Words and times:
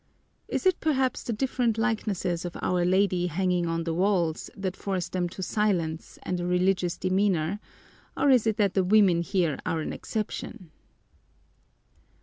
Is 0.47 0.65
it 0.65 0.79
perhaps 0.79 1.21
the 1.21 1.31
different 1.31 1.77
likenesses 1.77 2.43
of 2.43 2.57
Our 2.63 2.83
Lady 2.83 3.27
hanging 3.27 3.67
on 3.67 3.83
the 3.83 3.93
walls 3.93 4.49
that 4.57 4.75
force 4.75 5.07
them 5.07 5.29
to 5.29 5.43
silence 5.43 6.17
and 6.23 6.39
a 6.39 6.47
religious 6.47 6.97
demeanor 6.97 7.59
or 8.17 8.31
is 8.31 8.47
it 8.47 8.57
that 8.57 8.73
the 8.73 8.83
women 8.83 9.21
here 9.21 9.59
are 9.63 9.79
an 9.79 9.93
exception? 9.93 10.71